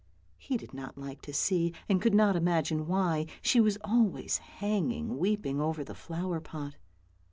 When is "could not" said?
2.01-2.35